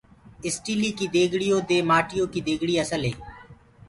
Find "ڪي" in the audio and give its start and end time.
0.97-1.05, 2.33-2.39